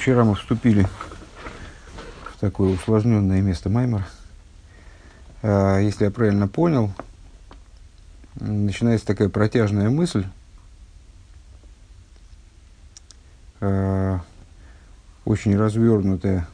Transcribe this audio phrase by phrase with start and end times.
[0.00, 0.88] Вчера мы вступили
[2.32, 4.06] в такое усложненное место Маймер.
[5.42, 6.90] А, если я правильно понял,
[8.36, 10.24] начинается такая протяжная мысль,
[13.60, 14.22] а,
[15.26, 16.48] очень развернутая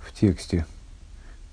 [0.00, 0.66] в тексте.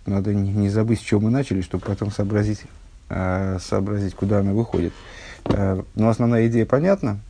[0.05, 2.63] Надо не забыть, с чего мы начали, чтобы потом сообразить,
[3.07, 4.91] а, сообразить куда она выходит.
[5.45, 7.21] Но основная идея понятна.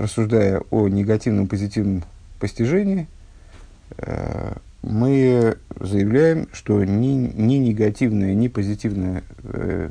[0.00, 2.04] Рассуждая о негативном позитивном
[2.38, 3.06] постижении,
[3.98, 9.90] э, мы заявляем, что ни, ни негативное, ни позитивное, э,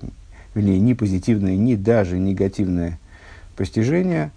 [0.55, 2.97] вернее, ни позитивное, ни даже негативное
[3.55, 4.31] постижение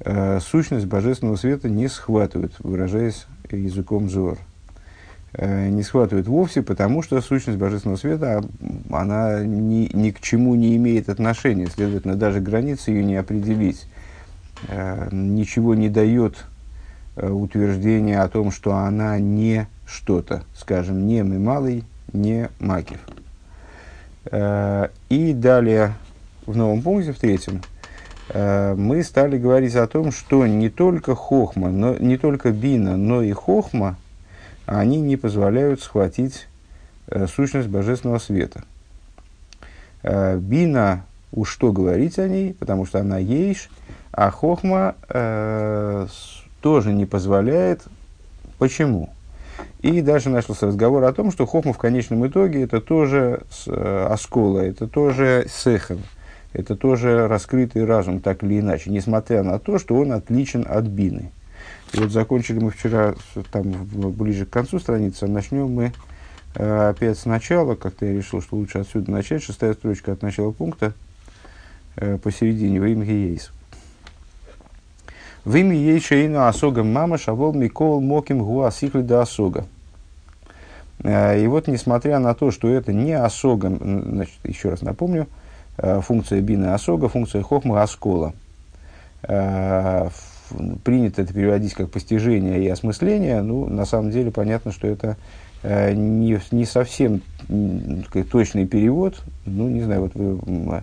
[0.00, 4.36] э, сущность божественного света не схватывает, выражаясь языком зор.
[5.38, 8.44] Не схватывает вовсе, потому что сущность божественного света,
[8.90, 13.86] она ни, ни к чему не имеет отношения, следовательно, даже границы ее не определить.
[15.10, 16.44] Ничего не дает
[17.16, 22.98] Э, утверждение о том, что она не что-то, скажем, не малый, не макив.
[24.26, 25.94] Э, и далее,
[26.44, 27.62] в новом пункте, в третьем,
[28.30, 33.22] э, мы стали говорить о том, что не только хохма, но, не только бина, но
[33.22, 33.96] и хохма,
[34.66, 36.46] они не позволяют схватить
[37.28, 38.64] сущность божественного света.
[40.02, 43.68] Бина, уж что говорить о ней, потому что она ейш,
[44.16, 44.94] а хохма
[46.60, 47.82] тоже не позволяет.
[48.58, 49.10] Почему?
[49.82, 54.60] И дальше начался разговор о том, что Хохма в конечном итоге это тоже э, оскола,
[54.60, 56.00] это тоже сехен,
[56.54, 61.30] это тоже раскрытый разум, так или иначе, несмотря на то, что он отличен от бины.
[61.92, 63.14] И вот закончили мы вчера,
[63.52, 65.92] там ближе к концу страницы, начнем мы
[66.54, 70.94] э, опять сначала, как-то я решил, что лучше отсюда начать, шестая строчка от начала пункта,
[71.96, 73.52] э, посередине, в имя Ейс.
[75.44, 79.66] В имя ей шейна осога мама шавол микол моким гуа сихли да осога.
[81.02, 85.28] Э, и вот, несмотря на то, что это не осога, значит, еще раз напомню,
[85.76, 88.32] э, функция бина осога, функция хохма оскола.
[89.22, 90.08] Э,
[90.82, 95.16] принято это переводить как постижение и осмысление, ну, на самом деле понятно, что это
[95.62, 97.22] не, не совсем
[98.30, 100.82] точный перевод, ну, не знаю, вот вы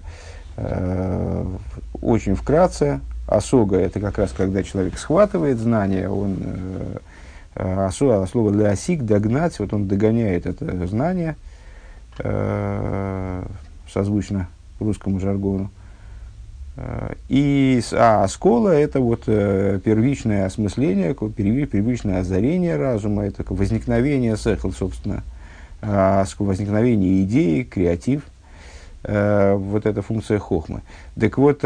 [2.02, 3.00] очень вкратце
[3.32, 6.98] Осога– это как раз когда человек схватывает знание, он, э,
[7.56, 11.38] э а слово для осик– догнать, вот он догоняет это знание,
[12.20, 13.46] э,
[13.90, 14.50] созвучно
[14.82, 15.72] русскому жаргону.
[16.76, 25.24] Э, и а оскола– это вот первичное осмысление, первичное озарение разума, это возникновение сехл, собственно,
[25.82, 28.24] э, возникновение идеи, креатив,
[29.04, 30.82] вот эта функция хохмы.
[31.20, 31.64] Так вот,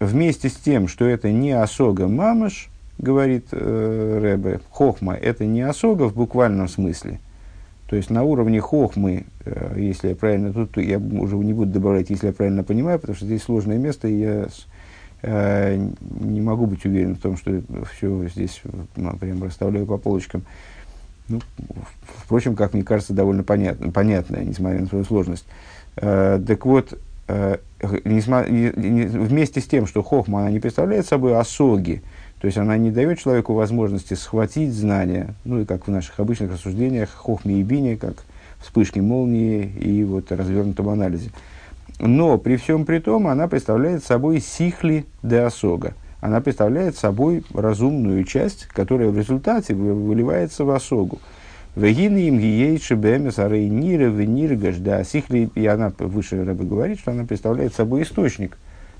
[0.00, 6.04] вместе с тем, что это не осога мамаш, говорит э, Рэбе, хохма, это не осога
[6.08, 7.20] в буквальном смысле.
[7.88, 12.10] То есть на уровне хохмы, э, если я правильно, тут я уже не буду добавлять,
[12.10, 14.48] если я правильно понимаю, потому что здесь сложное место, и я
[15.22, 17.62] э, не могу быть уверен в том, что
[17.94, 18.60] все здесь
[18.96, 20.42] ну, прям расставляю по полочкам.
[21.28, 21.40] Ну,
[22.24, 25.46] впрочем, как мне кажется, довольно понятно, понятное, несмотря на свою сложность.
[25.96, 26.98] Э, так вот,
[27.80, 32.02] вместе с тем, что хохма она не представляет собой осоги,
[32.40, 36.52] то есть она не дает человеку возможности схватить знания, ну и как в наших обычных
[36.52, 38.24] рассуждениях, хохме и бине, как
[38.60, 41.30] вспышки молнии и вот развернутом анализе.
[42.00, 45.94] Но при всем при том она представляет собой сихли де осога.
[46.20, 51.18] Она представляет собой разумную часть, которая в результате выливается в осогу.
[51.76, 57.12] Вегины им гиейши бэмес арей нира вениргаш да сихли, и она выше рыба говорит, что
[57.12, 58.58] она представляет собой источник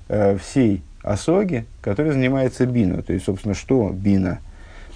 [0.09, 3.03] э, всей осоги, который занимается бина.
[3.03, 4.39] То есть, собственно, что бина?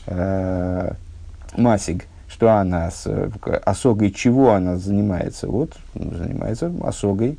[0.06, 0.92] Э,
[1.56, 2.06] масиг.
[2.28, 3.06] Что она с
[3.64, 5.48] осогой чего она занимается?
[5.48, 7.38] Вот, занимается осогой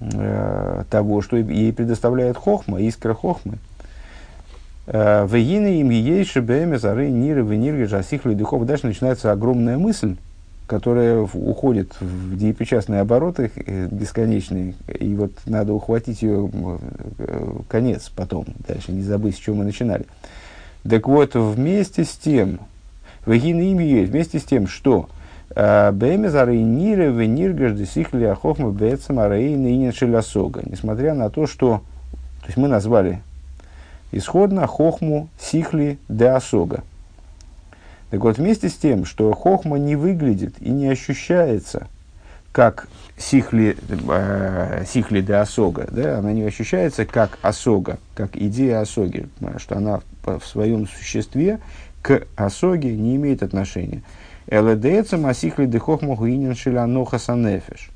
[0.00, 3.58] э, того, что ей предоставляет хохма, искра хохмы.
[4.86, 8.64] Э, Вегины им ейши бэме зары ниры венирги жасихлю духов.
[8.66, 10.16] Дальше начинается огромная мысль,
[10.66, 14.74] которая уходит в деепричастные обороты э, бесконечные.
[14.98, 16.50] И вот надо ухватить ее
[17.18, 20.06] э, конец потом, дальше не забыть, с чего мы начинали.
[20.88, 22.60] Так вот, вместе с тем,
[23.26, 25.08] Вегины им есть, вместе с тем, что
[25.48, 30.62] Бэме зары ниры вениргаш десихли ахохма бэцам арей нынен шелясога.
[30.64, 31.82] Несмотря на то, что
[32.40, 33.20] то есть мы назвали
[34.12, 36.82] исходно хохму сихли де осога.
[38.10, 41.88] Так вот, вместе с тем, что хохма не выглядит и не ощущается
[42.52, 42.88] как
[43.18, 49.76] сихли, э, сихли де осога, да, она не ощущается как осога, как идея осоги, что
[49.76, 51.60] она в своем существе
[52.00, 54.02] к осоге не имеет отношения.
[54.46, 57.90] Эледецам асихли де хохму гуинин шиляноха санефиш.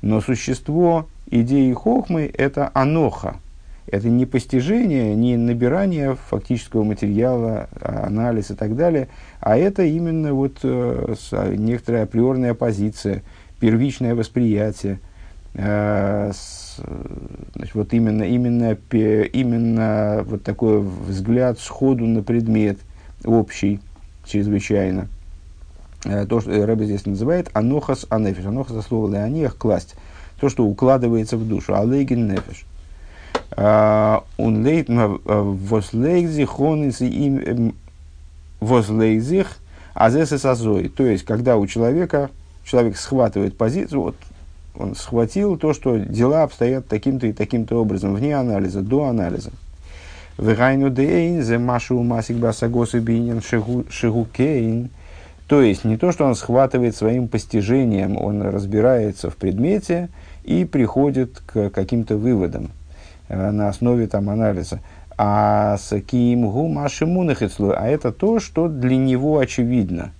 [0.00, 3.36] Но существо идеи хохмы– это аноха.
[3.90, 9.08] Это не постижение, не набирание фактического материала, а анализ и так далее,
[9.40, 11.14] а это именно вот э,
[11.56, 13.22] некоторая априорная позиция,
[13.60, 15.00] первичное восприятие.
[15.54, 16.32] Э,
[17.54, 22.78] значит, вот именно, именно, именно вот такой взгляд сходу на предмет
[23.24, 23.80] общий,
[24.26, 25.08] чрезвычайно.
[26.04, 28.44] Э, то, что Рэбе здесь называет анохас анефиш.
[28.44, 29.94] Анохас это слово леониях, класть.
[30.40, 31.74] То, что укладывается в душу.
[31.74, 32.66] Алейген нефиш.
[33.58, 37.74] Он лейт возлейзих, он им
[38.60, 39.56] возлейзих,
[39.94, 40.88] азесес азой.
[40.88, 42.30] То есть, когда у человека,
[42.64, 44.16] человек схватывает позицию, вот
[44.76, 49.50] он схватил то, что дела обстоят таким-то и таким-то образом, вне анализа, до анализа.
[50.38, 53.40] Вегайну дейн, зе масик басагосу бинин.
[55.48, 60.10] То есть, не то, что он схватывает своим постижением, он разбирается в предмете
[60.44, 62.70] и приходит к каким-то выводам
[63.28, 64.80] на основе там, анализа.
[65.16, 70.12] А с ким гу а это то, что для него очевидно.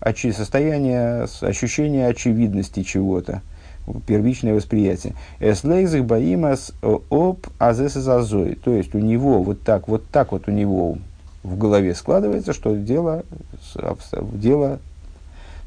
[0.00, 3.42] Очи, состояние, ощущение очевидности чего-то
[4.06, 5.14] первичное восприятие.
[5.40, 8.56] Эслейзых баимас об азесазазой.
[8.56, 10.98] То есть у него вот так, вот так вот у него
[11.42, 13.24] в голове складывается, что дело,
[14.32, 14.78] дело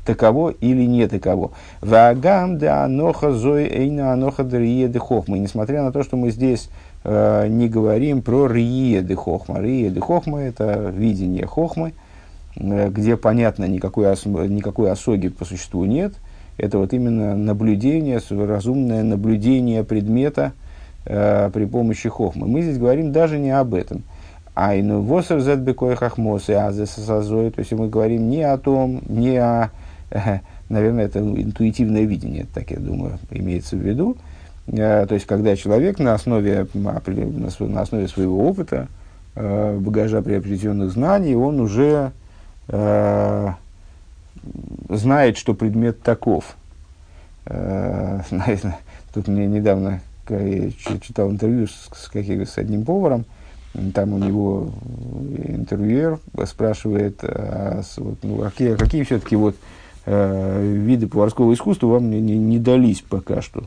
[0.06, 1.52] таково или не таково.
[1.82, 5.38] Вагам да аноха зой эйна аноха дрие де хохма.
[5.38, 6.70] Несмотря на то, что мы здесь
[7.04, 9.60] э, не говорим про рие де хохма.
[9.60, 11.94] Рие де хохма– это видение хохмы,
[12.56, 16.14] э, где, понятно, никакой, ос, никакой осоги по существу нет.
[16.58, 20.54] Это вот именно наблюдение, разумное наблюдение предмета
[21.06, 22.48] э, при помощи хохмы.
[22.48, 24.04] Мы здесь говорим даже не об этом–
[24.56, 27.50] Айну восер зет бекой хахмос и азесазой.
[27.50, 29.72] То есть мы говорим не о том, не о,
[30.70, 34.18] наверное, это интуитивное видение, так я думаю, имеется в виду.
[34.68, 38.88] Э, то есть, когда человек на основе, на основе своего опыта,
[39.36, 42.12] э, багажа приобретенных знаний, он уже
[42.68, 43.50] э,
[44.90, 46.56] знает, что предмет таков.
[49.14, 50.00] Тут мне недавно
[51.02, 53.26] читал интервью с, каким, с одним поваром,
[53.94, 54.72] там у него
[55.46, 59.58] интервьюер спрашивает, а, вот, ну, какие, какие все-таки вот, э,
[60.06, 63.64] виды поварского искусства вам не, не, не дались пока что.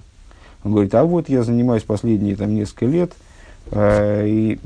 [0.65, 3.13] Он говорит, а вот я занимаюсь последние там, несколько лет,
[3.71, 4.59] э, и,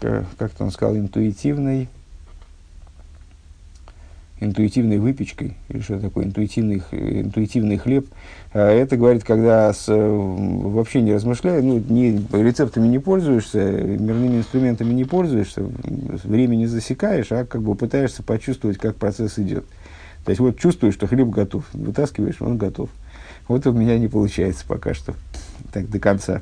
[0.00, 1.88] как-то он сказал, интуитивной,
[4.38, 8.06] интуитивной выпечкой, или что такое, интуитивный, интуитивный хлеб.
[8.52, 14.92] А это говорит, когда с, вообще не размышляя, ну, не, рецептами не пользуешься, мирными инструментами
[14.92, 15.64] не пользуешься,
[16.22, 19.64] время не засекаешь, а как бы пытаешься почувствовать, как процесс идет.
[20.24, 22.88] То есть вот чувствуешь, что хлеб готов, вытаскиваешь, он готов.
[23.46, 25.14] Вот у меня не получается пока что
[25.72, 26.40] так до конца.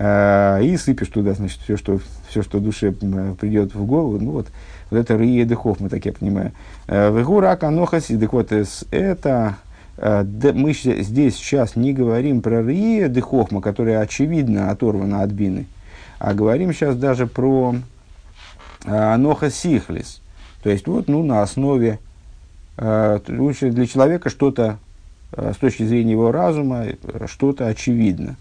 [0.00, 4.18] А, и сыпешь туда, значит, все, что, все, что душе придет в голову.
[4.20, 4.48] Ну вот,
[4.90, 6.52] вот это Рие Дехов, мы так я понимаю.
[6.86, 9.56] Э, Вегурак Анохаси, так вот, это
[9.96, 15.66] э, мы здесь сейчас не говорим про Рие Дехохма, которая очевидно оторвана от Бины,
[16.20, 17.74] а говорим сейчас даже про
[18.84, 20.22] Аноха Сихлис.
[20.62, 21.98] То есть, вот, ну, на основе,
[22.78, 24.78] лучше для человека что-то,
[25.36, 26.84] с точки зрения его разума,
[27.26, 28.36] что-то очевидно.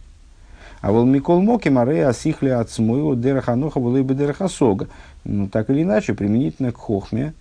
[0.82, 4.88] А вол Микол Моки Марея Асихли от Смоева Дераханоха была бы Дерахасога.
[5.24, 7.34] Ну, так или иначе, применительно к Хохме,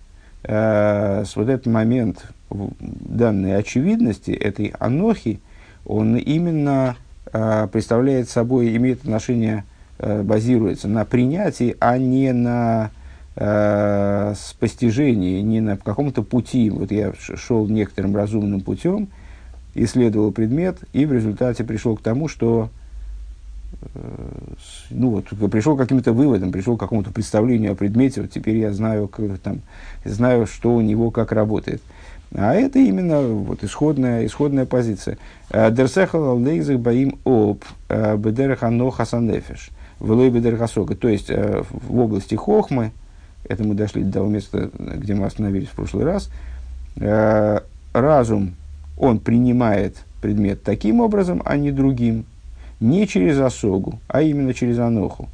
[0.43, 5.39] э, с вот этот момент данной очевидности, этой анохи,
[5.85, 6.95] он именно
[7.31, 9.63] э, представляет собой, имеет отношение,
[9.99, 12.89] э, базируется на принятии, а не на
[13.37, 16.69] э, постижении, не на каком-то пути.
[16.69, 19.07] Вот я шел некоторым разумным путем,
[19.75, 22.69] исследовал предмет, и в результате пришел к тому, что
[24.89, 28.73] ну вот, пришел к каким-то выводам, пришел к какому-то представлению о предмете, вот теперь я
[28.73, 29.61] знаю, как, там,
[30.05, 31.81] знаю, что у него как работает.
[32.33, 35.17] А это именно вот, исходная, исходная позиция.
[35.49, 39.69] «Э, Дерсехал лейзах баим об э, бедерхано хасанефеш.
[39.99, 40.95] Велой бедерхасога.
[40.95, 42.91] То есть э, в области хохмы,
[43.49, 46.29] это мы дошли до того места, где мы остановились в прошлый раз,
[47.93, 48.55] разум,
[48.97, 52.25] он принимает предмет таким образом, а не другим
[52.79, 55.29] не через осогу, а именно через аноху.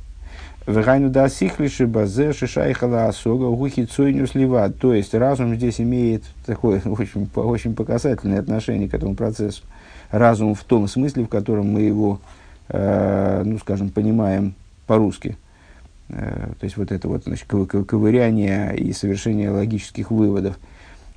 [0.66, 4.70] Вегайну да сихлиши базе шишайхала асога гухи цойню слива.
[4.70, 9.64] То есть разум здесь имеет такое очень, очень показательное отношение к этому процессу.
[10.10, 12.22] Разум в том смысле, в котором мы его,
[12.70, 14.54] э, ну скажем, понимаем
[14.88, 15.38] по-русски.
[16.10, 20.60] Э, то есть вот это вот значит, ковыряние и совершение логических выводов.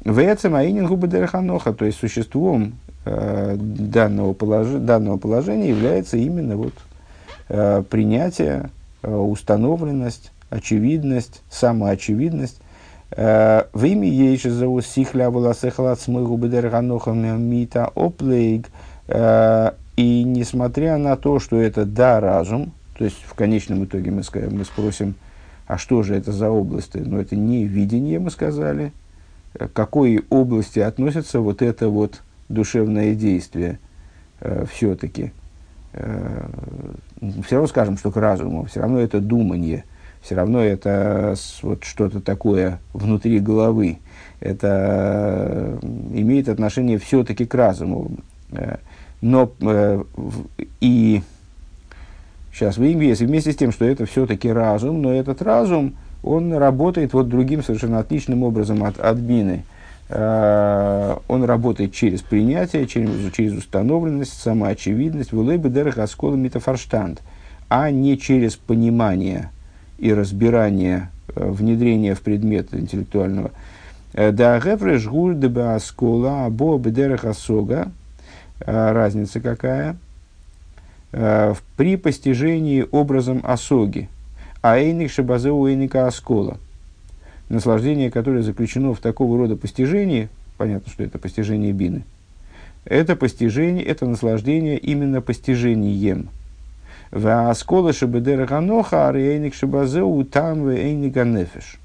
[0.05, 2.75] В этом аинингу бадерханоха, то есть существом
[3.05, 4.69] э, данного, полож...
[4.69, 6.75] данного положения является именно вот,
[7.49, 8.71] э, принятие
[9.03, 12.61] установленность, очевидность, самоочевидность.
[13.09, 18.67] В имя ейши зовут сихля волосехалат смыгу мита оплейг.
[19.09, 24.65] И несмотря на то, что это да, разум, то есть в конечном итоге мы, мы
[24.65, 25.15] спросим,
[25.67, 26.99] а что же это за области?
[26.99, 28.93] Но это не видение, мы сказали.
[29.53, 33.79] К какой области относится вот это вот душевное действие
[34.41, 35.33] э, все-таки?
[35.93, 36.49] Э,
[37.45, 39.85] все равно скажем, что к разуму, все равно это думание,
[40.23, 43.99] все равно это вот что-то такое внутри головы.
[44.41, 48.11] Это э, имеет отношение все-таки к разуму.
[48.53, 48.77] Э,
[49.21, 49.53] но
[50.81, 51.23] и
[52.57, 57.29] сейчас вы вместе с тем, что это все-таки разум, но этот разум, он работает вот
[57.29, 59.65] другим совершенно отличным образом от, от бины–
[60.09, 67.23] Э, он работает через принятие, через, через установленность, самоочевидность, вулейбы дерах оскола метафорштанд,
[67.69, 69.51] а не через понимание
[69.99, 73.51] и разбирание, э, внедрение в предмет интеллектуального.
[74.13, 77.91] Э, да гефреш гуль деба оскола або бедерах осога,
[78.65, 79.97] разница какая,
[81.77, 84.09] при постижении образом осоги,
[84.63, 86.59] а эйник шабазеу эйника оскола–
[87.49, 92.03] наслаждение, которое заключено в такого рода постижении, понятно, что это постижение бины,
[92.85, 96.29] это постижение, это наслаждение именно постижением.
[97.11, 101.79] В аскола шабедера ганоха арейник шабазеу там вейника нефеш.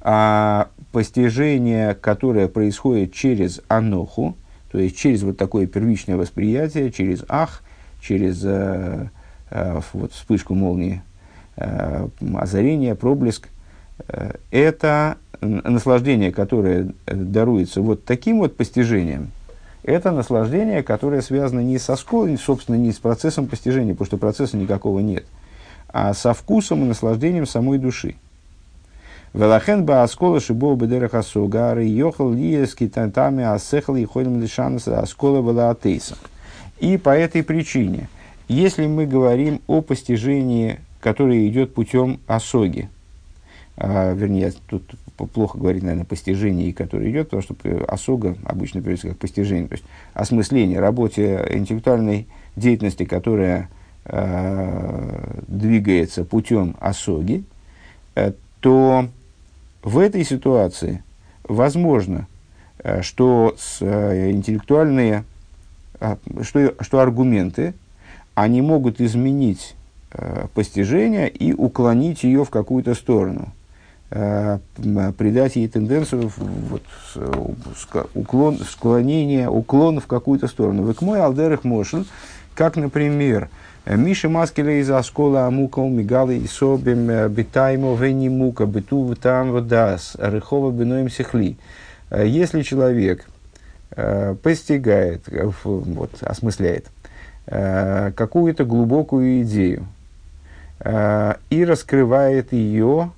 [0.00, 4.36] А постижение, которое происходит через аноху,
[4.72, 7.62] то есть через вот такое первичное восприятие, через ах,
[8.00, 9.08] через э,
[9.50, 11.02] э, вот вспышку молнии,
[11.56, 13.48] э, озарение, проблеск–
[14.06, 19.30] Э, это наслаждение, которое э, даруется вот таким вот постижением,
[19.82, 24.56] это наслаждение, которое связано не со школой, собственно, не с процессом постижения, потому что процесса
[24.56, 25.24] никакого нет,
[25.88, 28.16] а со вкусом и наслаждением самой души.
[29.34, 35.70] Велахен ба аскола шибо бедерах асугары йохал лиески тантами асехал и ходим лишанс аскола была
[35.70, 36.16] атейса.
[36.80, 38.08] И по этой причине,
[38.48, 42.88] если мы говорим о постижении, которое идет путем осоги,
[43.76, 44.82] а, вернее, тут
[45.32, 47.56] плохо говорить, наверное, постижение, которое идет, потому что
[47.86, 53.68] осога обычно переводится как постижение, то есть осмысление, работе интеллектуальной деятельности, которая
[54.04, 57.44] э, двигается путем осоги,
[58.14, 59.08] э, то
[59.82, 61.02] в этой ситуации
[61.44, 62.26] возможно,
[62.82, 65.24] э, что с, э, интеллектуальные,
[66.42, 67.74] что, что аргументы,
[68.34, 69.74] они могут изменить
[70.12, 73.52] э, постижение и уклонить ее в какую-то сторону–
[74.10, 74.58] Э,
[75.18, 76.82] придать ей тенденцию, вот,
[78.14, 80.82] уклон, склонение, уклон в какую-то сторону.
[80.82, 82.06] Вы к мой алдерах мошен,
[82.54, 83.50] как, например,
[83.84, 90.16] Миша Маскеля из Аскола Амука Мигалы и Собим э, Битаймо Вени Мука Биту Там Водас
[90.18, 91.58] Рыхова Биноем Сихли.
[92.08, 93.26] Э, если человек
[94.42, 95.22] постигает,
[95.64, 96.86] вот, осмысляет
[97.46, 99.86] какую-то глубокую идею
[100.84, 103.10] и раскрывает ее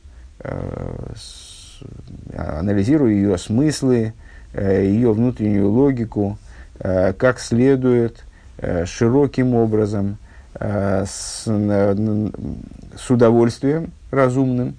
[0.42, 1.12] Э,
[2.36, 4.12] анализируя ее смыслы,
[4.52, 6.38] э, ее внутреннюю логику,
[6.78, 8.24] э, как следует,
[8.84, 10.18] широким образом,
[10.52, 14.76] с, с удовольствием разумным.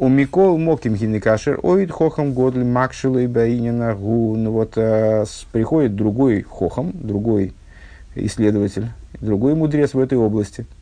[0.00, 4.34] У Микол Моким Хинекашер, оид хохам годли макшилой баинина гу.
[4.34, 4.72] Ну вот
[5.52, 7.52] приходит другой хохам, другой
[8.14, 8.86] исследователь,
[9.20, 10.66] другой мудрец в этой области–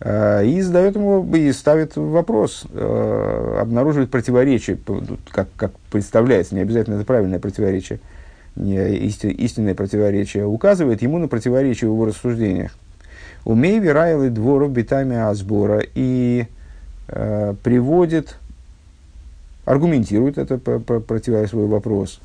[0.00, 4.78] Э, и задает ему и ставит вопрос, э, обнаруживает противоречие,
[5.30, 8.00] как, как представляется, не обязательно это правильное противоречие,
[8.54, 8.76] не
[9.06, 12.76] истин, истинное противоречие, указывает ему на противоречие в его рассуждениях.
[13.44, 16.46] Умей верайлы двору битами асбора и
[17.08, 18.36] э, приводит,
[19.64, 22.20] аргументирует это, противая свой вопрос,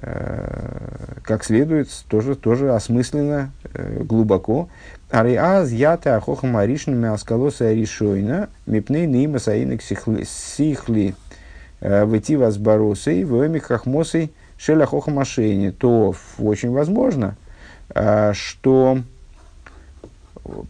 [0.00, 4.68] э, как следует, тоже, тоже осмысленно, э, глубоко.
[5.10, 11.14] Ариаз ята ахохам аришн мяскалоса аришойна мипней нима саинек сихли
[11.80, 17.36] э, выйти вас боросой в хахмосой шеля хохам ашейни, то очень возможно,
[17.94, 18.98] э, что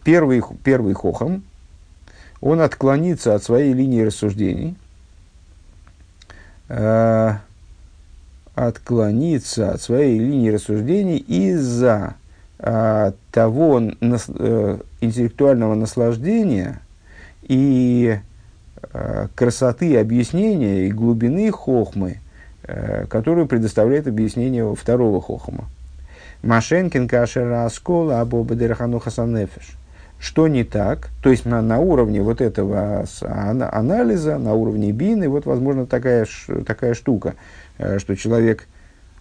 [0.03, 1.43] первый, первый хохам,
[2.41, 4.75] он отклонится от своей линии рассуждений,
[6.69, 7.33] э,
[8.55, 12.15] отклонится от своей линии рассуждений из-за
[12.59, 16.81] э, того э, интеллектуального наслаждения
[17.43, 18.19] и
[19.35, 22.19] красоты объяснения и глубины хохмы,
[23.09, 25.65] которую предоставляет объяснение второго хохма.
[26.43, 29.78] Машенкин кашера аскола абоба дерахануха санефиш
[30.19, 35.45] что не так, то есть на, на уровне вот этого анализа, на уровне бины, вот
[35.45, 36.27] возможно такая,
[36.65, 37.35] такая штука,
[37.77, 38.67] э, что человек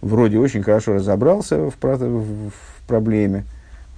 [0.01, 2.53] вроде очень хорошо разобрался в, в,
[2.89, 3.45] проблеме,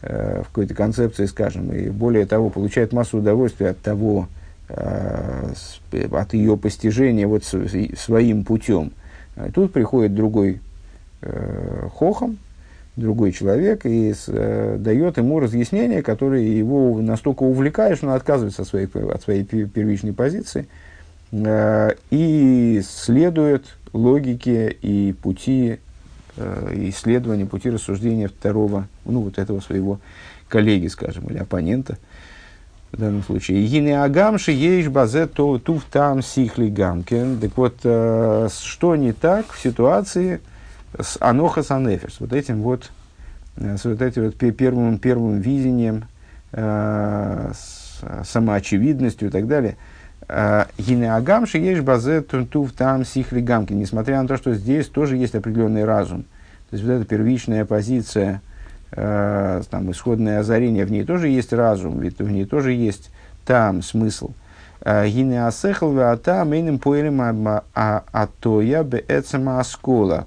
[0.02, 4.28] э, в какой-то концепции, скажем, и более того, получает массу удовольствия от того,
[4.69, 5.52] э,
[6.12, 8.92] от ее постижения вот своим путем.
[9.54, 10.61] Тут приходит другой
[11.95, 12.38] хохом,
[13.00, 18.69] другой человек и э, дает ему разъяснение, которое его настолько увлекает, что он отказывается от
[18.69, 20.69] своей, от своей первичной позиции
[21.33, 25.78] э, и следует логике и пути
[26.37, 29.99] э, исследования, пути рассуждения второго, ну, вот этого своего
[30.49, 31.99] коллеги, скажем, или оппонента
[32.92, 33.66] в данном случае.
[33.66, 37.38] Гине агамши ейш базе то туф там сихли гамкен.
[37.38, 40.40] Так вот, э, что не так в ситуации,
[40.99, 42.90] с анохас анефис, вот этим вот,
[43.56, 46.04] э, с вот этим вот первым, первым видением,
[46.52, 49.76] э, с самоочевидностью и так далее.
[50.28, 53.73] Э, Гинеагам шиеш базе тунтув там сихли гамки.
[53.73, 56.23] Несмотря на то, что здесь тоже есть определенный разум.
[56.70, 58.40] То есть вот эта первичная позиция,
[58.92, 63.11] э, там, исходное озарение, в ней тоже есть разум, ведь в ней тоже есть
[63.44, 64.32] там смысл.
[64.82, 67.20] Гине асехал веата мейным поэлем
[67.75, 70.26] атоя беэцема аскола.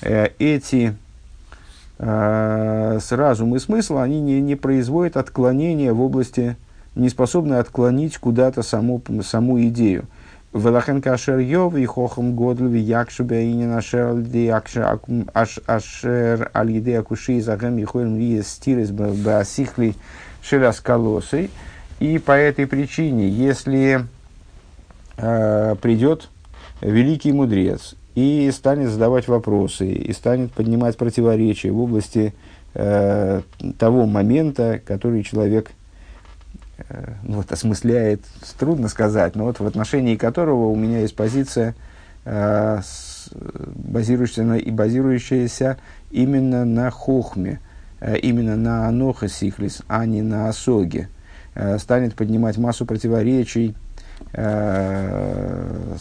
[0.00, 0.94] Э, эти
[1.98, 6.56] э, разум и смысл, они не, не производят отклонения в области,
[6.94, 10.04] не способны отклонить куда-то саму, саму идею.
[10.54, 14.16] Велахен кашер йов и хохам годлю ви якшу бяинин ашер
[15.66, 19.94] ашер аль-еде акуши загам ехоем ли стирис баасихли
[20.40, 21.50] шеляскалосой.
[22.00, 24.06] И по этой причине, если
[25.18, 26.30] э, придет
[26.80, 32.34] великий мудрец и станет задавать вопросы, и станет поднимать противоречия в области
[32.74, 33.42] э,
[33.78, 35.70] того момента, который человек
[36.78, 38.22] э, ну, вот, осмысляет,
[38.58, 41.76] трудно сказать, но вот в отношении которого у меня есть позиция,
[42.24, 45.78] э, с, базирующаяся, на, и базирующаяся
[46.10, 47.60] именно на хохме,
[48.00, 51.08] э, именно на аноха сихлис, а не на осоге,
[51.54, 53.76] э, станет поднимать массу противоречий,
[54.32, 55.96] э,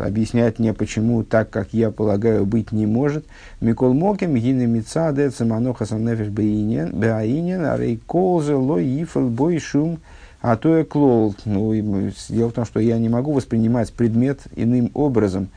[0.00, 3.24] объяснять мне, почему так, как я полагаю, быть не может.
[3.60, 9.60] Микол Моким, Гина Мица, Деца Маноха Саннефиш Беаинен, Арей Колзе, Лой Ифл, Бой
[10.42, 11.34] а то я клол.
[11.44, 15.48] Ну, дело в том, что я не могу воспринимать предмет иным образом,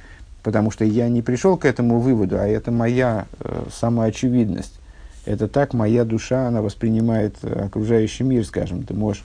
[0.43, 4.79] потому что я не пришел к этому выводу, а это моя э, самоочевидность.
[5.25, 8.83] Это так моя душа, она воспринимает э, окружающий мир, скажем.
[8.83, 9.23] Ты можешь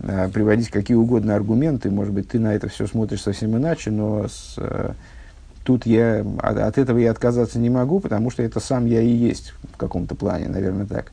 [0.00, 4.54] приводить какие угодно аргументы, может быть, ты на это все смотришь совсем иначе, но с,
[4.56, 4.92] э,
[5.64, 9.10] тут я от, от этого я отказаться не могу, потому что это сам я и
[9.10, 11.12] есть в каком-то плане, наверное, так.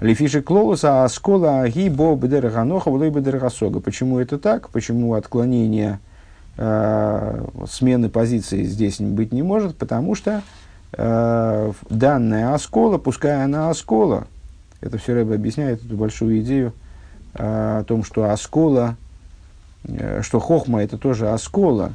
[0.00, 3.80] Лефиши клоуса аскола гибо бедераганоха влой бедерагасога.
[3.80, 4.68] Почему это так?
[4.68, 6.00] Почему отклонение
[6.58, 9.76] э, смены позиции здесь быть не может?
[9.76, 10.42] Потому что
[10.92, 14.26] э, данная оскола, пускай она оскола,
[14.80, 16.74] это все Рэбе объясняет эту большую идею,
[17.34, 18.96] о том, что оскола,
[19.84, 21.94] э, что хохма это тоже оскола,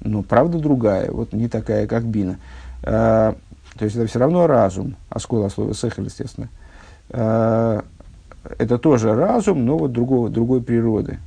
[0.00, 2.38] но правда другая, вот не такая, как бина.
[2.82, 3.36] А,
[3.78, 6.48] то есть это все равно разум, оскола, слово сехель, естественно.
[7.10, 7.84] А,
[8.58, 11.18] это тоже разум, но вот другого, другой природы.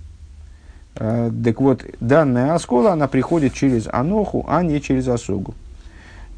[0.93, 5.09] Так вот, данная оскола, она приходит через аноху, а не через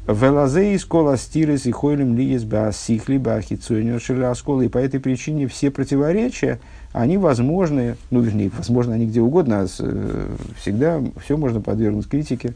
[0.08, 0.18] осогу.
[0.20, 4.62] Велазей скола стирис и хойлем лиес баасихли баахицуэнер оскола.
[4.62, 6.60] И по этой причине все противоречия,
[6.92, 12.54] они возможны, ну, вернее, возможно, они где угодно, а э, всегда все можно подвергнуть критике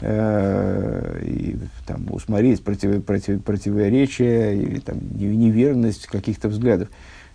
[0.00, 6.88] э, и там, усмотреть против, против, противоречия или там, неверность каких-то взглядов.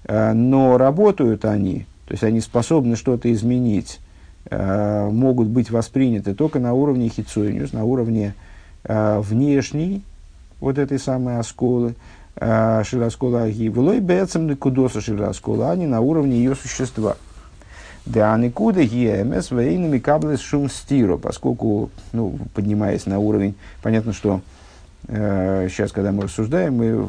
[0.05, 3.99] Э, но работают они, то есть они способны что-то изменить,
[4.49, 8.48] могут быть восприняты только на уровне хитсуиниус, на уровне э,
[8.89, 10.03] внешней
[10.59, 11.95] вот этой самой осколы,
[12.35, 17.17] э, шиласкола аги, влой бецем кудоса шиласкола, а не на уровне ее существа.
[18.05, 24.41] Да никуда ЕМС вейнами каблес шум стиро, поскольку, ну, поднимаясь на уровень, понятно, что
[25.07, 27.07] э, сейчас, когда мы рассуждаем, мы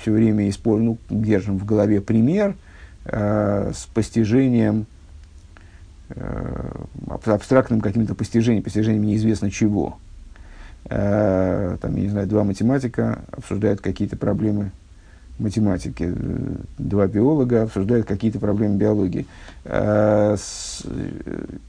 [0.00, 2.54] все время используем, ну, держим в голове пример,
[3.06, 4.86] э, с постижением,
[6.10, 6.70] э,
[7.06, 9.96] абстрактным каким-то постижением, постижением неизвестно чего.
[10.88, 14.70] Э, там, я не знаю, два математика обсуждают какие-то проблемы
[15.38, 16.12] математики,
[16.78, 19.26] два биолога обсуждают какие-то проблемы биологии.
[19.64, 20.36] Э,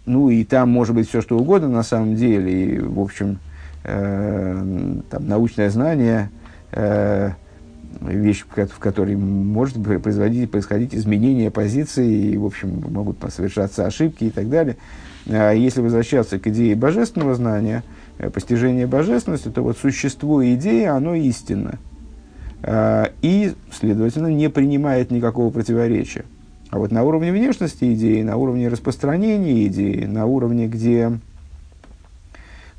[0.05, 2.75] ну, и там может быть все, что угодно на самом деле.
[2.75, 3.39] И, в общем,
[3.83, 6.29] э, там, научное знание,
[6.71, 7.31] э,
[8.01, 14.29] вещь, в которой может производить, происходить изменение позиции, и, в общем, могут совершаться ошибки и
[14.29, 14.77] так далее.
[15.29, 17.83] А если возвращаться к идее божественного знания,
[18.17, 21.79] э, постижения божественности, то вот существо идеи, оно истинно.
[22.63, 26.25] А, и, следовательно, не принимает никакого противоречия.
[26.69, 31.17] А вот на уровне внешности идеи, на уровне распространения идеи, на уровне, где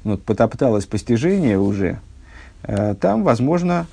[0.05, 1.99] ну, потопталось постижение уже,
[2.65, 3.87] э, там возможно,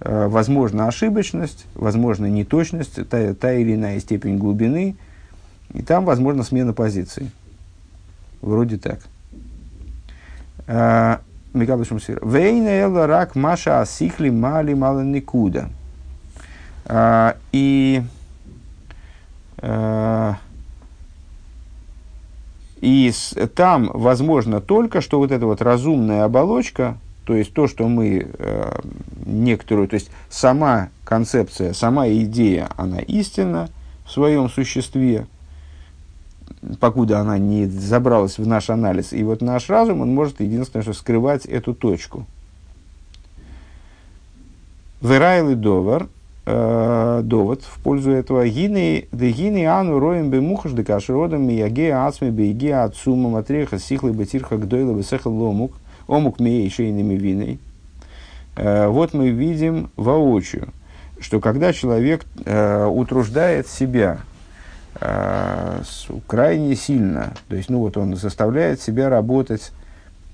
[0.00, 4.96] э, возможна ошибочность, возможна неточность, та, та или иная степень глубины,
[5.72, 7.30] и там возможна смена позиции.
[8.42, 9.00] Вроде так.
[10.66, 11.18] Э,
[11.54, 12.18] Микаблышем сыр.
[12.24, 15.68] Вейна рак маша асихли мали мало никуда.
[16.86, 18.02] А, и
[19.58, 20.36] а,
[22.80, 23.12] и
[23.54, 28.80] там возможно только, что вот эта вот разумная оболочка, то есть то, что мы э,
[29.24, 33.68] некоторую, то есть сама концепция, сама идея, она истинна
[34.04, 35.26] в своем существе,
[36.80, 39.12] покуда она не забралась в наш анализ.
[39.12, 42.26] И вот наш разум, он может единственное, что скрывать эту точку.
[45.00, 46.08] Верайл и довар,
[46.46, 48.48] э, довод в пользу этого.
[48.48, 55.32] Гины, дегины ану роем бемухаш декаширодам мияге ацми бейге ацума матреха сихлы бетирха гдойла бесехал
[55.32, 55.72] ломук,
[56.06, 57.58] омук мией шейными виной.
[58.56, 60.68] Э, вот мы видим воочию,
[61.18, 64.20] что когда человек э, утруждает себя
[65.02, 65.82] э,
[66.26, 67.32] крайне сильно.
[67.48, 69.72] То есть, ну вот он заставляет себя работать,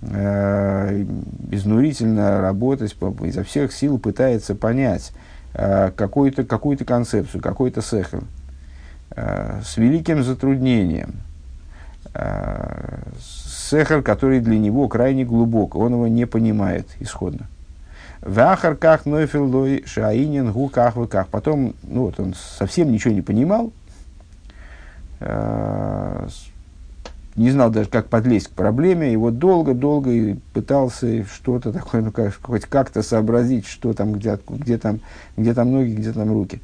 [0.02, 1.04] э,
[1.50, 5.12] изнурительно работать, изо всех сил пытается понять
[5.54, 8.22] э, какую-то какую концепцию, какой-то сехер
[9.16, 11.14] э, с великим затруднением.
[12.14, 13.02] Э,
[14.02, 17.46] который для него крайне глубок, он его не понимает исходно.
[18.22, 21.28] В ахарках нойфилдой шаинин гуках выках.
[21.28, 23.72] Потом, ну вот он совсем ничего не понимал,
[27.38, 32.35] не знал даже, как подлезть к проблеме, и вот долго-долго пытался что-то такое, ну, как,
[32.42, 35.00] хоть как-то сообразить, что там, где, где, там,
[35.37, 36.61] где там ноги, где там руки.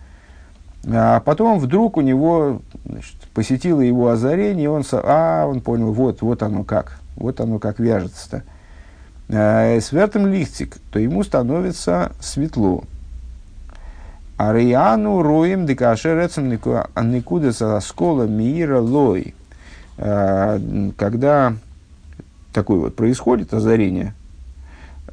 [0.86, 6.20] А потом вдруг у него значит, посетило его озарение, и он, а, он понял, вот,
[6.22, 8.42] вот оно как, вот оно как вяжется-то.
[9.30, 12.82] А, Свертом лихтик, то ему становится светло.
[14.50, 19.34] Ариану роем декашерецем никуда скола мира лой.
[19.96, 20.60] А,
[20.96, 21.54] когда
[22.52, 24.14] такое вот происходит озарение,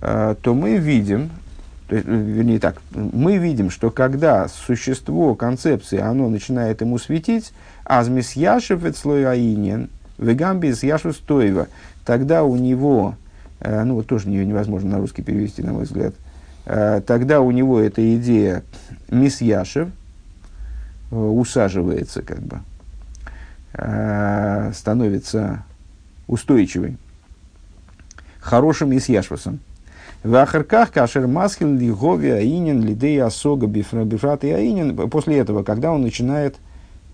[0.01, 1.29] а, то мы видим,
[1.87, 8.33] то есть, вернее так, мы видим, что когда существо концепции, оно начинает ему светить, азмис
[8.33, 11.67] яшев слой аинен, вегамбис яшев стоева,
[12.05, 13.15] тогда у него,
[13.63, 16.15] ну вот тоже невозможно на русский перевести, на мой взгляд,
[16.65, 18.63] тогда у него эта идея
[19.11, 19.89] Мисьяшев
[21.11, 22.59] э, усаживается, как бы,
[23.73, 25.63] э, становится
[26.27, 26.97] устойчивой,
[28.39, 29.59] хорошим Мисьяшвасом.
[30.23, 34.95] В Ахарках Кашер Масхил Лигови Аинин Лидей Асога Бифрат и Аинин.
[35.09, 36.57] После этого, когда он начинает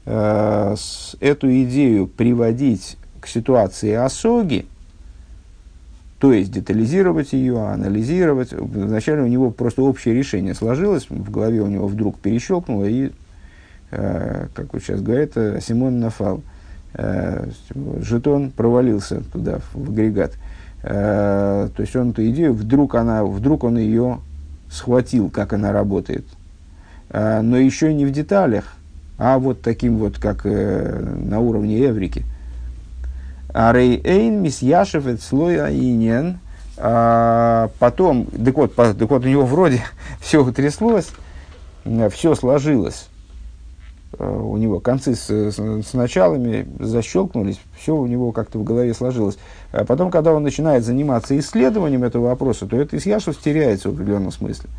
[0.05, 0.75] э,
[1.19, 4.67] эту идею приводить к ситуации Асоги,
[6.19, 8.51] то есть детализировать ее, анализировать.
[8.51, 13.11] Вначале у него просто общее решение сложилось, в голове у него вдруг перещелкнуло, и,
[13.91, 16.41] э, как вот сейчас говорят, э, Симон нафал.
[16.95, 17.47] Э,
[18.01, 20.33] жетон провалился туда, в агрегат.
[20.81, 24.19] То есть он эту идею, вдруг, она, вдруг он ее
[24.71, 26.23] схватил, как она работает.
[27.11, 28.75] Но еще не в деталях,
[29.17, 32.23] а вот таким вот, как на уровне эврики–
[33.57, 36.39] Арей эйн мисьяшев слой аинен.
[36.77, 39.83] А потом, так вот, так вот, у него вроде
[40.21, 41.07] все утряслось,
[42.11, 43.07] все сложилось.
[44.19, 48.93] А, у него концы с, с, с началами защелкнулись, все у него как-то в голове
[48.93, 49.39] сложилось.
[49.71, 54.31] А потом, когда он начинает заниматься исследованием этого вопроса, то это Исьяшев теряется в определенном
[54.31, 54.69] смысле.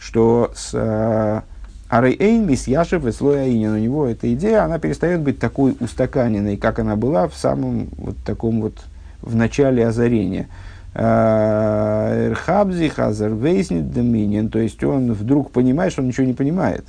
[0.00, 1.44] Что с, а,
[1.90, 3.72] Арейн Мисьяшев и слой Аинин.
[3.72, 8.16] У него эта идея, она перестает быть такой устаканенной, как она была в самом вот
[8.24, 8.74] таком вот,
[9.20, 10.46] в начале озарения.
[10.94, 14.50] А, Эрхабзи, Хазар, Вейснит, Доминин.
[14.50, 16.84] То есть он вдруг понимает, что он ничего не понимает.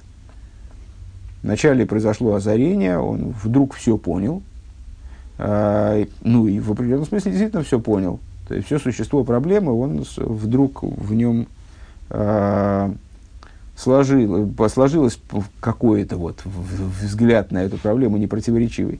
[1.42, 4.44] Вначале произошло озарение, он вдруг все понял,
[5.40, 8.20] э, ну и в определенном смысле действительно все понял.
[8.48, 11.48] То есть все существо проблемы, он вдруг в нем
[12.12, 12.92] э,
[13.82, 15.20] сложил, сложилось
[15.60, 19.00] какой-то вот взгляд на эту проблему непротиворечивый.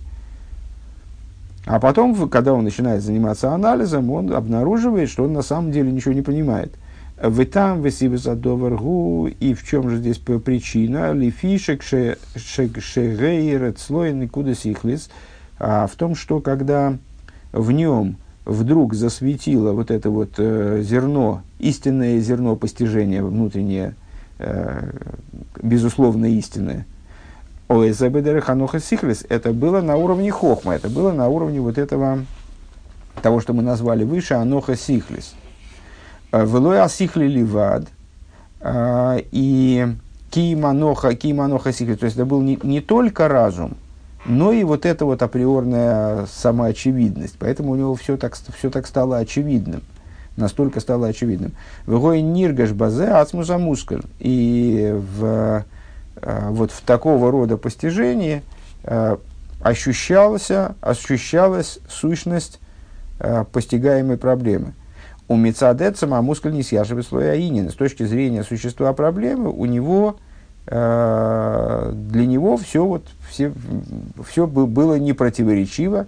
[1.66, 6.14] А потом, когда он начинает заниматься анализом, он обнаруживает, что он на самом деле ничего
[6.14, 6.74] не понимает.
[7.22, 11.14] В там весивесадоваргу, и в чем же здесь причина?
[11.14, 15.12] Лифишек шегейрет слой никуда сихлис.
[15.60, 16.98] А в том, что когда
[17.52, 18.16] в нем
[18.46, 23.94] вдруг засветило вот это вот э, зерно, истинное зерно постижения, внутреннее,
[25.62, 26.86] безусловно истинное,
[27.68, 32.26] Оэзабедер Ханоха Сихлис, это было на уровне Хохма, это было на уровне вот этого,
[33.22, 35.36] того, что мы назвали выше, Аноха Сихлис.
[36.32, 37.88] Э, Велой Асихли Ливад,
[38.60, 39.88] э, и
[40.30, 43.78] Кииманоха, Кииманоха Сихлис, то есть это был не, не только разум,
[44.26, 47.36] но и вот эта вот априорная самоочевидность.
[47.40, 49.82] Поэтому у него все так, все так стало очевидным.
[50.38, 51.52] Настолько стало очевидным.
[51.86, 54.04] Вегой ниргаш базе ацмуза мускаль.
[54.20, 55.66] И в,
[56.16, 58.42] э, вот в такого рода постижении
[58.84, 59.18] э,
[59.62, 62.62] ощущалась, ощущалась сущность
[63.20, 64.74] э, постигаемой проблемы.
[65.28, 67.70] У Мецадет сама мускуль не съяживает слоя инина.
[67.70, 70.18] С точки зрения существа проблемы, у него
[70.68, 71.92] для
[72.28, 73.52] него все, вот, все,
[74.30, 76.06] все было непротиворечиво,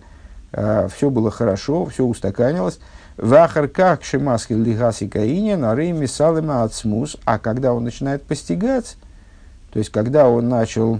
[0.51, 2.79] все было хорошо, все устаканилось.
[3.17, 8.97] Вахар как шимаски лигаси каине на рейме салема ацмус, а когда он начинает постигать,
[9.71, 10.99] то есть когда он начал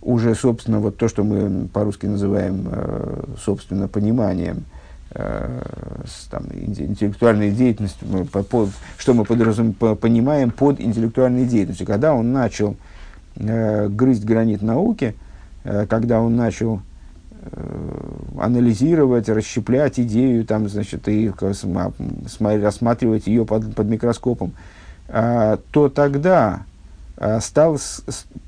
[0.00, 4.64] уже, собственно, вот то, что мы по-русски называем, э, собственно, пониманием,
[5.10, 5.62] э,
[6.30, 8.06] там, интеллектуальной деятельностью,
[8.98, 12.76] что мы подразум, по, понимаем под интеллектуальной деятельностью, когда он начал
[13.36, 15.14] э, грызть гранит науки,
[15.88, 16.82] когда он начал
[18.38, 21.32] анализировать, расщеплять идею, там, значит, и
[22.40, 24.52] рассматривать ее под, под микроскопом,
[25.08, 26.62] а, то тогда
[27.16, 27.78] а, стал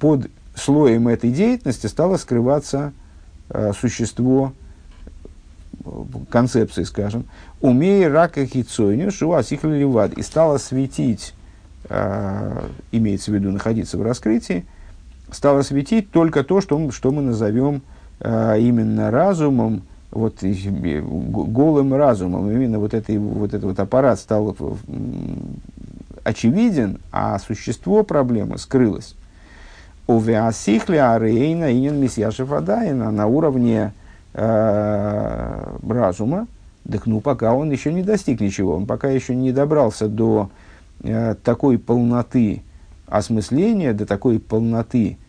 [0.01, 2.93] под слоем этой деятельности стало скрываться
[3.51, 4.53] а, существо
[6.31, 7.27] концепции, скажем,
[7.61, 11.33] умея рака хитсойню, шуасихли ливад, и стало светить,
[12.91, 14.67] имеется в виду находиться в раскрытии,
[15.31, 17.83] стало светить только то, что, что мы назовем
[18.21, 24.57] именно разумом, вот голым разумом, именно вот, этой, вот этот вот аппарат стал
[26.25, 29.15] очевиден, а существо проблемы скрылось.
[30.07, 33.93] У Веасихли Арейна Инин Месьяшев Адайна на уровне
[34.35, 36.47] э, разума,
[36.91, 40.51] так ну пока он еще не достиг ничего, он пока еще не добрался до
[41.03, 42.63] э, такой полноты
[43.09, 45.26] осмысления, до такой полноты Э,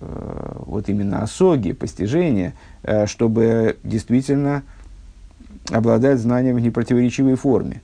[0.00, 4.62] вот именно осоги, постижения, э, чтобы действительно
[5.70, 7.80] обладать знанием в непротиворечивой форме.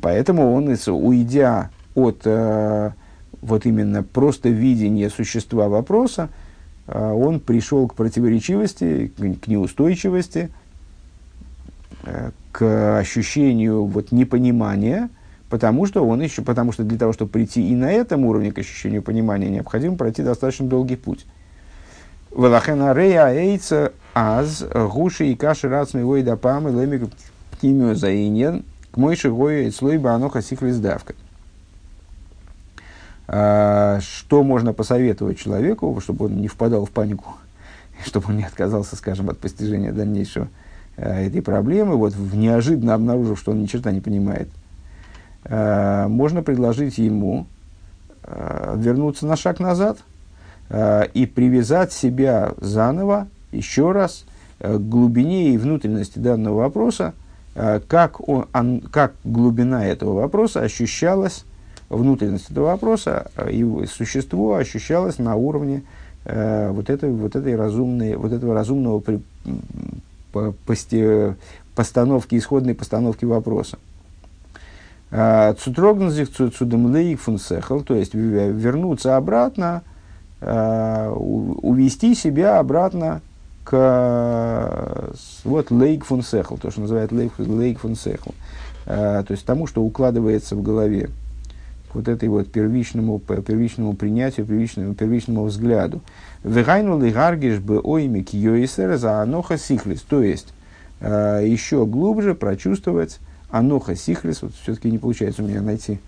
[0.00, 2.90] Поэтому он, уйдя от э,
[3.40, 6.28] вот именно просто видения существа вопроса,
[6.86, 10.50] он пришел к противоречивости, к неустойчивости,
[12.50, 15.08] к ощущению вот непонимания–
[15.50, 18.58] потому что он еще, потому что для того, чтобы прийти и на этом уровне к
[18.58, 21.26] ощущению понимания, необходимо пройти достаточно долгий путь.
[22.34, 27.10] Велахена рея эйца аз гуши и каши рацмы вой дапам и лемик
[27.50, 31.14] птимио заинен к мойши гою слой баноха сихлиздавка.
[33.26, 37.34] А, что можно посоветовать человеку, чтобы он не впадал в панику,
[38.06, 40.46] чтобы он не отказался, скажем, от постижения дальнейшего
[40.96, 44.48] а, этой проблемы, вот неожиданно обнаружив, что он ни черта не понимает–
[45.48, 47.46] можно предложить ему
[48.24, 49.98] э, вернуться на шаг назад
[50.68, 54.24] э, и привязать себя заново, еще раз,
[54.58, 57.14] к глубине и внутренности данного вопроса,
[57.88, 61.46] как, он, он, как глубина этого вопроса ощущалась,
[61.88, 65.82] внутренность этого вопроса, его существо ощущалось на уровне
[66.26, 69.22] вот, этой, вот, этой разумной, вот этого разумного при,
[70.30, 71.32] по, пости,
[71.74, 73.78] постановки, исходной постановки вопроса.
[75.10, 79.82] Цутрогнзих цудемлейк фунсехал, то есть вернуться обратно,
[80.42, 83.20] а, увести себя обратно
[83.64, 85.10] к
[85.44, 88.34] вот лейк фунсехал, то, что называют лейк, лейк фунсехал,
[88.86, 91.10] а, то есть тому, что укладывается в голове,
[91.92, 96.00] вот этой вот первичному, первичному принятию, первичному, первичному взгляду.
[96.42, 100.54] Вегайну лигаргиш бы оймик йойсер за аноха сихлис, то есть
[101.00, 103.18] еще глубже прочувствовать
[103.50, 106.00] Аноха сихлис, вот все-таки не получается у меня найти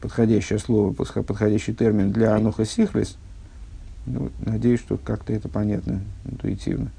[0.00, 3.16] подходящее слово, подходящий термин для аноха сихлис.
[4.06, 6.90] Ну, надеюсь, что как-то это понятно интуитивно.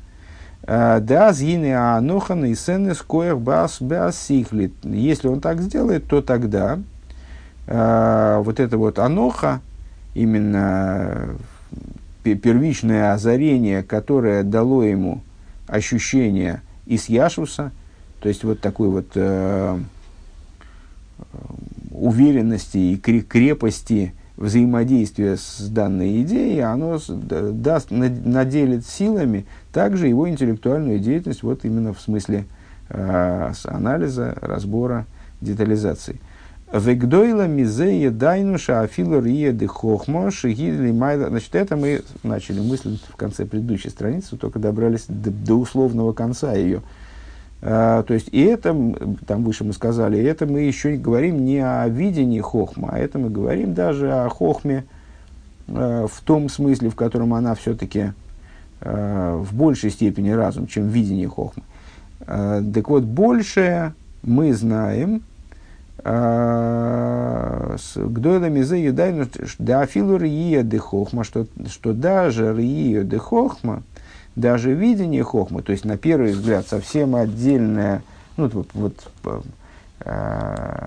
[0.63, 3.79] Э, да, зины анохан и сены скоях бас
[4.11, 4.73] сихлит.
[4.83, 6.79] Если он так сделает, то тогда
[7.67, 9.61] э, вот это вот аноха,
[10.13, 11.35] именно
[12.23, 15.21] первичное озарение, которое дало ему
[15.67, 17.71] ощущение из Яшуса,
[18.19, 19.79] то есть вот такой вот э,
[21.91, 31.43] уверенности и крепости взаимодействия с данной идеей, оно даст, наделит силами также его интеллектуальную деятельность,
[31.43, 32.45] вот именно в смысле
[32.89, 35.05] э, анализа, разбора,
[35.41, 36.19] детализации.
[36.71, 41.29] Вегдойла мизея дайнуша афилу рия де хохмо шигидли майла.
[41.29, 46.53] Значит, это мы начали мыслить в конце предыдущей страницы, только добрались до, до условного конца
[46.53, 46.83] ее.
[47.61, 48.73] А, то есть, и это,
[49.27, 53.29] там выше мы сказали, это мы еще говорим не о видении хохма, а это мы
[53.29, 54.85] говорим даже о хохме
[55.67, 58.13] а, в том смысле, в котором она все-таки
[58.81, 61.63] а, в большей степени разум, чем видение хохмы.
[62.21, 63.93] А, так вот, большее
[64.23, 65.23] мы знаем,
[67.95, 73.83] Гдойла мизе юдайну да афилу рия де хохма, что, что даже рия де хохма,
[74.39, 78.01] даже видение хохмы, то есть на первый взгляд совсем отдельное,
[78.37, 79.11] ну вот, вот
[80.01, 80.85] э,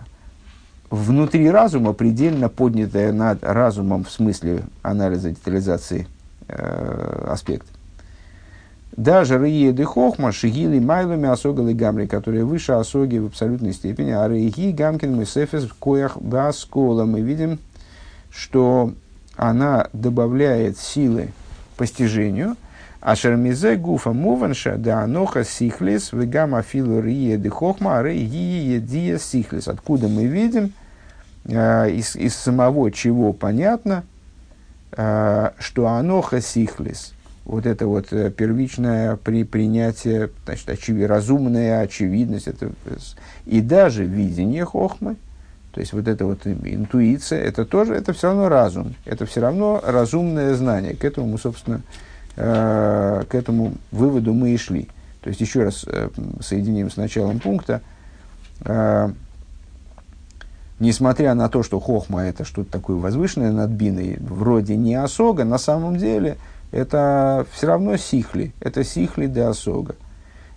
[0.90, 6.06] внутри разума предельно поднятое над разумом в смысле анализа детализации
[6.48, 7.66] э, аспект.
[8.96, 14.28] Даже Рие де Хохма, Шигили Майлами Асогалы Гамри, которые выше Асоги в абсолютной степени, а
[14.28, 17.06] Рейги Гамкин Мисефес в Коях Баскола.
[17.06, 17.58] Мы видим,
[18.30, 18.92] что
[19.36, 21.30] она добавляет силы
[21.78, 22.56] постижению,
[23.02, 29.66] а шермизе гуфа муванша да аноха сихлис вегама филу рие де хохма рейги едия сихлис.
[29.66, 30.72] Откуда мы видим,
[31.44, 34.04] э, из, из самого чего понятно,
[34.92, 37.12] э, что аноха сихлис,
[37.44, 42.70] вот это вот э, первичное при принятие, значит, очевид, разумная очевидность, это,
[43.46, 45.16] и даже видение хохмы,
[45.72, 49.82] то есть вот эта вот интуиция, это тоже, это все равно разум, это все равно
[49.84, 50.94] разумное знание.
[50.94, 51.80] К этому мы, собственно,
[52.34, 54.88] к этому выводу мы и шли.
[55.22, 56.08] То есть, еще раз э,
[56.40, 57.80] соединим с началом пункта.
[58.64, 59.10] Э,
[60.80, 65.58] несмотря на то, что хохма это что-то такое возвышенное над биной, вроде не осога, на
[65.58, 66.38] самом деле
[66.72, 68.52] это все равно сихли.
[68.58, 69.94] Это сихли де осога.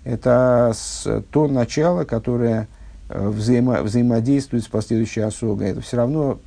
[0.03, 0.73] Это
[1.31, 2.67] то начало, которое
[3.09, 5.69] взаимо, взаимодействует с последующей осогой.
[5.69, 6.39] Это все равно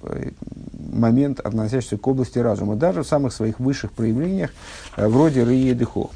[0.98, 4.50] момент, относящийся к области разума, даже в самых своих высших проявлениях,
[4.96, 6.10] э, вроде Рии Дехох.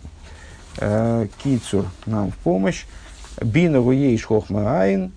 [0.79, 2.85] Э, Кицур нам в помощь.
[3.41, 5.13] Бина Руейш Хохма Айн.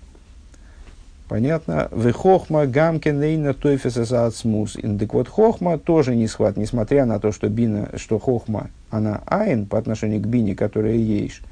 [1.28, 1.88] Понятно.
[1.90, 4.76] В Хохма Гамкен Лейна Тойфеса Ацмус.
[4.98, 9.66] Так вот, Хохма тоже не схват, несмотря на то, что, бина, что Хохма, она Айн
[9.66, 11.42] по отношению к Бине, которая Ейш.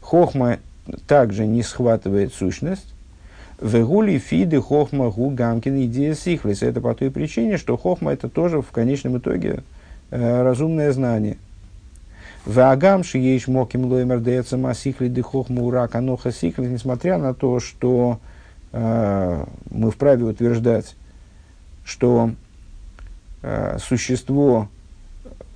[0.00, 0.58] Хохма
[1.06, 2.93] также не схватывает сущность,
[3.64, 6.62] Вегули фиды хохма гу гамкин идея сихлис.
[6.62, 9.62] Это по той причине, что хохма это тоже в конечном итоге
[10.10, 11.38] э, разумное знание.
[12.44, 18.20] Вагам шиеш моким лоймер деется масихли де хохма урак аноха сихлис, несмотря на то, что
[18.72, 20.94] э, мы вправе утверждать,
[21.86, 22.32] что
[23.40, 24.68] э, существо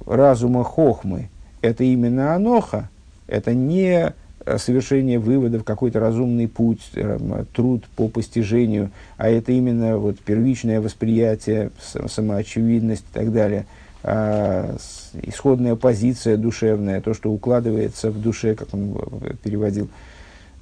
[0.07, 1.29] разума хохмы
[1.61, 2.89] это именно аноха,
[3.27, 4.15] это не
[4.57, 11.71] совершение выводов, какой-то разумный путь, э, труд по постижению, а это именно вот первичное восприятие,
[12.07, 13.67] самоочевидность и так далее,
[14.03, 14.77] а,
[15.23, 18.97] исходная позиция душевная, то, что укладывается в душе, как он
[19.43, 19.89] переводил.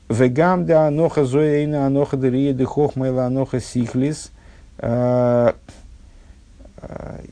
[0.08, 4.30] Вегам да аноха зоэйна аноха дырие хохмайла аноха сихлис.
[4.78, 5.54] А,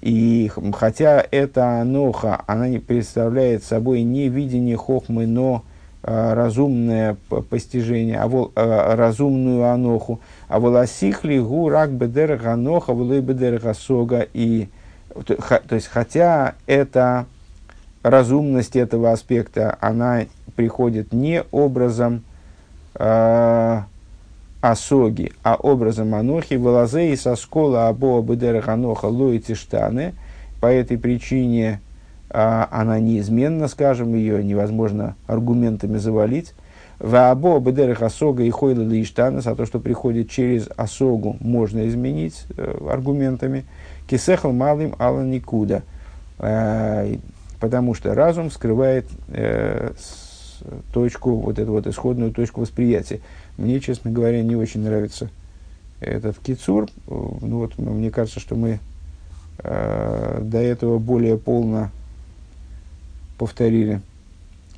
[0.00, 5.73] и хотя эта аноха, она не представляет собой не видение хохмы, но Э,
[6.06, 7.16] разумное
[7.48, 14.26] постижение, а вол, а, разумную аноху, а волосихли гу рак бедер аноха, волой бедер сога.
[14.34, 14.68] И,
[15.26, 17.24] то, есть, хотя это
[18.02, 22.22] разумность этого аспекта, она приходит не образом
[22.96, 23.80] э,
[24.60, 30.12] осоги, а образом анохи, волозе и соскола або бедер аноха лоити штаны.
[30.60, 31.80] По этой причине
[32.34, 36.52] она неизменна, скажем, ее невозможно аргументами завалить.
[36.98, 42.88] Ваабо бедерах осога и хойла лиштанас, а то, что приходит через осогу, можно изменить э,
[42.90, 43.64] аргументами.
[44.08, 45.82] Кисехал малым ала никуда.
[46.40, 47.16] Э,
[47.60, 49.92] потому что разум скрывает э,
[50.92, 53.20] точку, вот эту вот исходную точку восприятия.
[53.58, 55.30] Мне, честно говоря, не очень нравится
[56.00, 56.88] этот кицур.
[57.06, 58.80] Ну вот, мне кажется, что мы
[59.62, 61.90] до этого более полно
[63.38, 64.00] повторили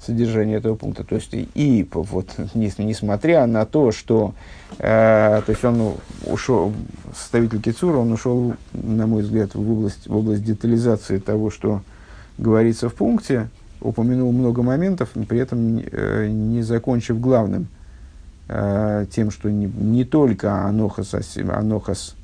[0.06, 1.04] содержание этого пункта.
[1.04, 4.34] То есть, и вот, несмотря на то, что
[4.78, 5.94] э, то есть он
[6.24, 6.72] ушел,
[7.14, 11.82] составитель Кицура, он ушел, на мой взгляд, в область, в область детализации того, что
[12.38, 13.48] говорится в пункте,
[13.80, 17.66] упомянул много моментов, но при этом э, не закончив главным,
[18.48, 22.14] э, тем, что не, не только анохас, анохас,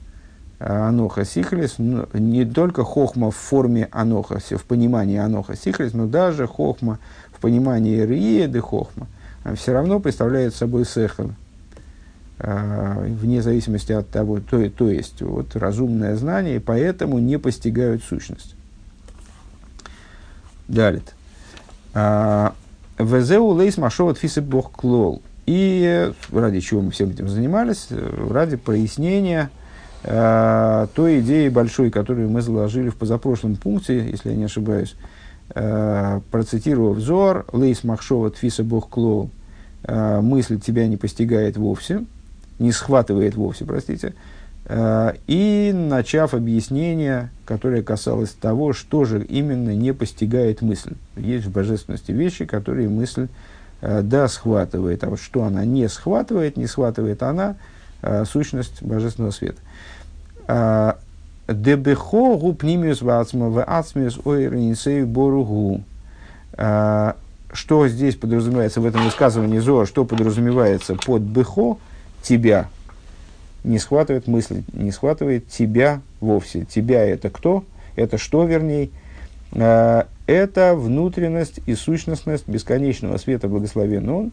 [0.64, 6.98] аноха сихлис, не только хохма в форме аноха, в понимании аноха сихлис, но даже хохма
[7.32, 9.08] в понимании рие де хохма,
[9.42, 11.32] а все равно представляет собой сехал,
[12.38, 18.04] э, вне зависимости от того, то, то есть вот, разумное знание, и поэтому не постигают
[18.04, 18.54] сущность.
[20.68, 21.02] Далее.
[21.92, 22.54] А,
[22.98, 25.22] Везеу лейс машоват фисы бог клол.
[25.44, 27.88] И ради чего мы всем этим занимались?
[27.90, 29.61] Ради прояснения э,
[30.03, 34.96] той идеи большой, которую мы заложили в позапрошлом пункте, если я не ошибаюсь,
[35.55, 39.30] э, процитировав взор, лейс махшова фиса бог клол,
[39.84, 42.05] э, мысль тебя не постигает вовсе,
[42.59, 44.14] не схватывает вовсе, простите,
[44.64, 50.94] Э, и начав объяснение, которое касалось того, что же именно не постигает мысль.
[51.16, 53.28] Есть в божественности вещи, которые мысль
[53.80, 57.55] э, да схватывает, а вот что она не схватывает, не схватывает она э,
[58.26, 59.61] сущность божественного света.
[61.48, 65.82] Дебехо гупнимиус вацма ацмиус ойренисей боругу.
[66.53, 71.76] Что здесь подразумевается в этом высказывании Зоа, что подразумевается под бехо,
[72.22, 72.68] тебя,
[73.64, 76.64] не схватывает мысль, не схватывает тебя вовсе.
[76.64, 77.64] Тебя это кто?
[77.94, 78.90] Это что, вернее?
[79.53, 84.32] Э, это внутренность и сущностность бесконечного света благословен он.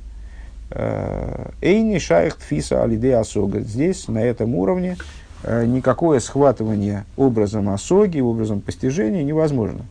[0.71, 3.61] Э, Эйни шайх тфиса алиде асога.
[3.61, 4.97] Здесь, на этом уровне,
[5.43, 9.85] э, никакое схватывание образом осоги, образом постижения невозможно.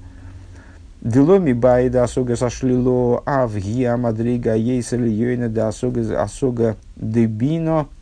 [1.01, 7.89] Деломи байда асога сошлило авгия мадрига ейсали йойна да асога асога дебино–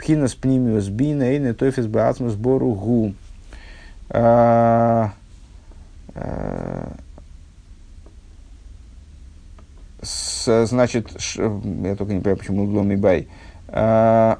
[0.00, 3.12] Пхинас пнимиус бина эйне тофис баатмус бору гу.
[10.00, 13.28] А, а, значит, я только не понимаю, почему углом и бай.
[13.68, 14.38] А,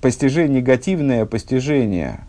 [0.00, 2.20] постижение, негативное постижение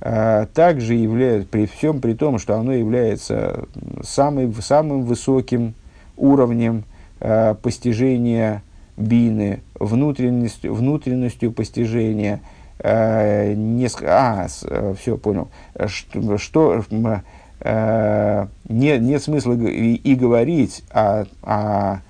[0.00, 3.64] также является, при всем при том, что оно является
[4.02, 5.72] самым, самым высоким
[6.18, 6.84] уровнем
[7.62, 8.62] постижения
[8.98, 12.40] бины, внутренностью, внутренностью постижения.
[12.78, 14.02] Э, неск...
[14.02, 15.48] А, э, все, понял.
[15.86, 16.84] Что, что
[17.64, 22.00] э, нет, нет смысла и, и говорить о, о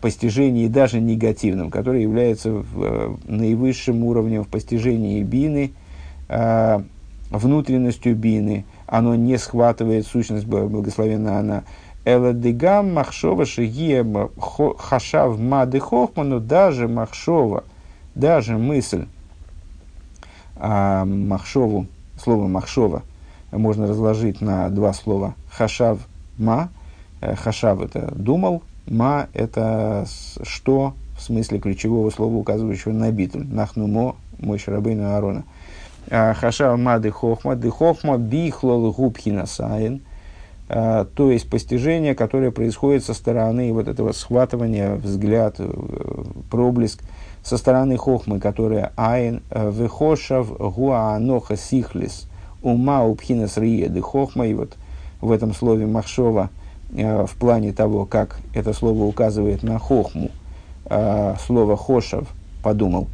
[0.00, 5.72] постижении даже негативном, которое является в, э, наивысшим уровнем в постижении бины,
[6.28, 6.82] э,
[7.30, 8.66] внутренностью бины.
[8.86, 11.64] Оно не схватывает сущность благословенна она
[12.04, 14.06] Эладыгам махшова шигия
[14.36, 17.64] хашав мады хохману, даже махшова,
[18.14, 19.06] даже мысль,
[20.56, 21.86] а махшову,
[22.22, 23.02] слово махшова
[23.58, 25.34] можно разложить на два слова.
[25.50, 25.98] Хашав
[26.38, 26.68] ма,
[27.20, 30.06] э, хашав это думал, ма это
[30.42, 33.46] что, в смысле ключевого слова, указывающего на битуль.
[33.46, 35.44] Нахнумо, мой шарабейну Арона.
[36.10, 40.02] А, хашав ма де хохма, де хохма бихлол губхина саин–
[40.68, 45.70] а, то есть постижение, которое происходит со стороны вот этого схватывания, взгляд, э,
[46.50, 47.02] проблеск,
[47.42, 52.26] со стороны хохмы, которая айн э, вехошав гуаноха сихлис
[52.64, 54.46] ума упхинас риеды хохма.
[54.46, 54.74] И вот
[55.20, 56.50] в этом слове махшова
[56.92, 60.30] э, в плане того, как это слово указывает на хохму,
[61.46, 62.28] слово хошав,
[62.62, 63.06] подумал,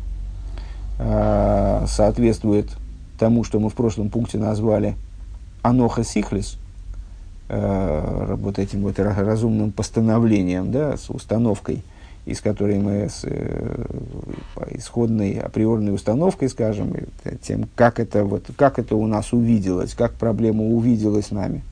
[0.98, 2.66] соответствует
[3.16, 4.96] тому, что мы в прошлом пункте назвали
[5.62, 6.58] аноха сихлис–
[7.50, 11.82] э, вот этим вот разумным постановлением, да, с установкой,
[12.30, 13.84] из которой мы с э,
[14.70, 16.94] исходной априорной установкой, скажем,
[17.42, 21.62] тем, как это, вот, как это у нас увиделось, как проблема увиделась нами.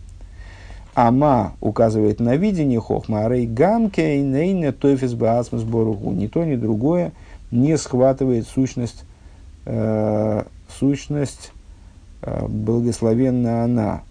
[0.94, 6.10] Ама указывает на видение хохма, а рей гамке и нейне тофис баасмас боругу.
[6.10, 7.12] Ни то, ни другое
[7.50, 9.04] не схватывает сущность,
[9.64, 10.42] э,
[10.78, 11.52] сущность
[12.22, 14.02] э, благословенна она,